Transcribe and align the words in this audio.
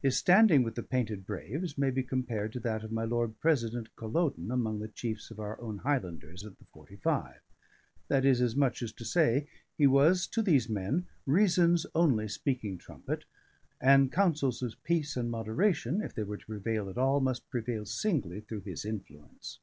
His 0.00 0.16
standing 0.16 0.62
with 0.62 0.76
the 0.76 0.82
painted 0.84 1.26
braves 1.26 1.76
may 1.76 1.90
be 1.90 2.04
compared 2.04 2.52
to 2.52 2.60
that 2.60 2.84
of 2.84 2.92
my 2.92 3.02
Lord 3.04 3.40
President 3.40 3.88
Culloden 3.96 4.52
among 4.52 4.78
the 4.78 4.86
chiefs 4.86 5.28
of 5.32 5.40
our 5.40 5.60
own 5.60 5.78
Highlanders 5.78 6.44
at 6.44 6.56
the 6.60 6.66
'Forty 6.66 6.94
five; 6.94 7.40
that 8.06 8.24
is 8.24 8.40
as 8.40 8.54
much 8.54 8.80
as 8.80 8.92
to 8.92 9.04
say, 9.04 9.48
he 9.76 9.88
was, 9.88 10.28
to 10.28 10.40
these 10.40 10.68
men, 10.68 11.06
reason's 11.26 11.84
only 11.96 12.28
speaking 12.28 12.78
trumpet, 12.78 13.24
and 13.80 14.12
counsels 14.12 14.62
of 14.62 14.80
peace 14.84 15.16
and 15.16 15.32
moderation, 15.32 16.00
if 16.00 16.14
they 16.14 16.22
were 16.22 16.36
to 16.38 16.46
prevail 16.46 16.88
at 16.88 16.96
all, 16.96 17.18
must 17.18 17.50
prevail 17.50 17.84
singly 17.84 18.42
through 18.42 18.60
his 18.60 18.84
influence. 18.84 19.58